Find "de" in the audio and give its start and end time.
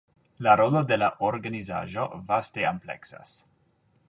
0.91-0.97